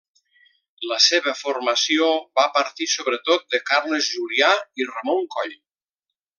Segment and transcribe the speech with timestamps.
[0.91, 2.07] La seva formació
[2.41, 4.51] va partir sobretot de Carles Julià
[4.83, 5.57] i Ramon Coll.